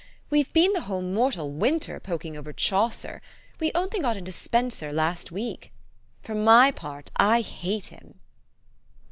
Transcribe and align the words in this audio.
"We've 0.31 0.51
been 0.51 0.73
the 0.73 0.81
whole 0.81 1.03
mortal 1.03 1.51
winter 1.51 1.99
poking 1.99 2.35
over 2.35 2.51
Chaucer. 2.53 3.21
We 3.59 3.71
only 3.75 3.99
got 3.99 4.17
into 4.17 4.31
Spenser 4.31 4.91
last 4.91 5.31
week. 5.31 5.71
For 6.23 6.33
my 6.33 6.71
part, 6.71 7.11
I 7.17 7.41
hate 7.41 7.89
him. 7.89 8.15